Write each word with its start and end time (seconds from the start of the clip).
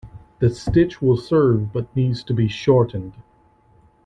The 0.39 0.49
stitch 0.49 0.99
will 0.99 1.15
serve 1.15 1.71
but 1.71 1.95
needs 1.95 2.23
to 2.23 2.33
be 2.33 2.47
shortened. 2.47 3.13